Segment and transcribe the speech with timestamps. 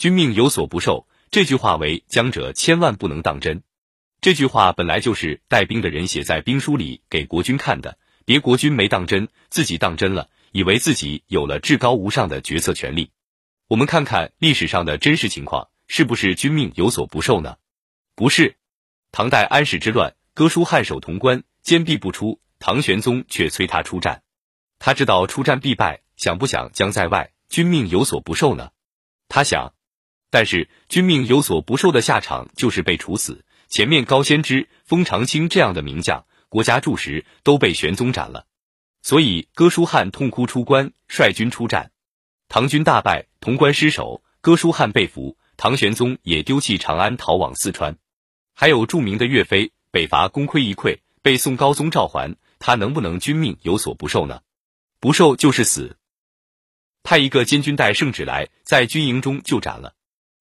[0.00, 3.62] 君命有所不受这句话为将者千万不能当真。
[4.22, 13.10] 这句话本来就是带兵的人写在兵书里给国君看的，别国君没当真，自己当真了，以为自己有了至高无上的决策权利。
[13.68, 17.58] 我们看看历史上的真实情况，是不是君命有所不受呢？
[18.14, 18.56] 不是。
[19.12, 24.22] 唐代安史之乱，哥舒翰守潼关，坚壁不出，唐玄宗却催他出战。
[24.78, 28.70] 他知道出战必败，想不想将在外，君命有所不受呢？
[29.28, 29.74] 他想，
[30.30, 33.44] 但是君命有所不受的下场就是被处死。
[33.68, 38.46] 前面高仙芝、封长清这样的名将，国家柱石都被玄宗斩了，
[39.02, 41.92] 所以哥舒翰痛哭出关，率军出战。
[42.48, 47.96] 唐军大败，潼关失守，哥舒翰被俘，唐玄宗也丢弃长安，逃往四川。
[48.54, 54.40] 还有著名的岳飞，北伐功亏一篑，被宋高宗召还，他能不能君命有所不受呢？
[54.98, 55.96] 不受就是死。
[57.04, 59.94] 派一个监军带圣旨来，在军营中就斩了。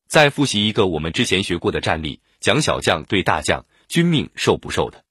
[0.10, 5.06] 再复习一个我们之前学过的战例，讲小将对大将，君命受不受的。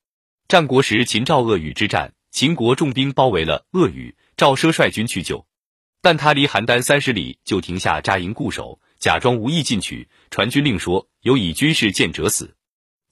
[0.49, 5.47] 战国时秦赵鄂语之战，秦国重兵包围了鄂语，赵奢率军去救。
[6.03, 10.09] 但他离邯郸三十里，就停下扎营固守，假装无意进取。
[10.33, 12.57] 传军令说：“有以军事见者死。”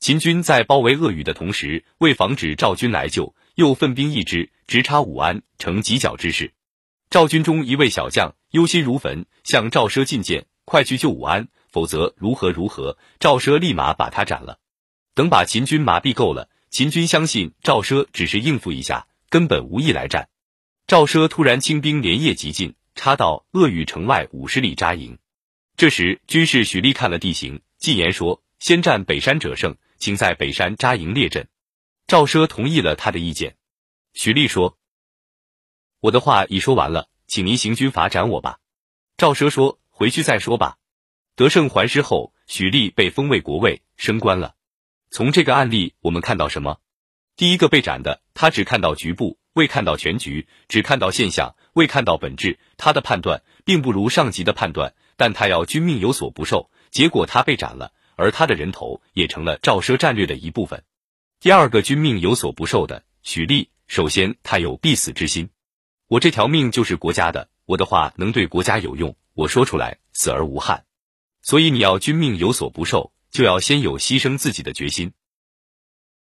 [0.00, 6.52] 秦军在包围鄂语的同时，为防止赵军来救，又分兵一支直插武安，成犄角之势。
[7.10, 14.58] 赵军中一位小将忧心如焚，向赵奢进谏：“快去救武安，否则如何如何。”赵奢立马把他斩了。
[15.12, 20.30] 等把秦军麻痹够了，秦军相信赵奢只是应付一下，根本无意来战。
[20.86, 25.18] 赵奢突然清兵连夜急进，插到鄂豫城外五十里扎营。
[25.76, 31.46] 这时军士许力看了地形，进言说：“先战北山者胜，请在北山扎营列阵。”
[32.08, 33.56] 赵奢同意了他的意见。
[34.14, 34.78] 许立说
[36.00, 38.60] ：“我的话已说完了，请您行军法斩我吧。”
[39.18, 40.78] 赵奢说：“回去再说吧。”
[41.36, 44.54] 得胜还师后，许力被封为国尉，升官了。
[45.10, 46.80] 从这个案例，我们看到什么？
[47.36, 49.38] 第一个被斩的，他只看到局部。
[49.52, 52.58] 未看到全局，只看到现象，未看到本质。
[52.76, 60.84] 他的判断并不如上级的判断，但他要君命有所不受，结果他被斩了，而他的人头也成了赵奢战略的一部分。
[61.38, 65.50] 第二个君命有所不受的许力，首先他有必死之心，
[66.08, 70.85] 我这条命就是国家的，我的话能对国家有用，我说出来死而无憾。
[71.46, 75.12] 所以你要君命有所不受，就要先有牺牲自己的决心。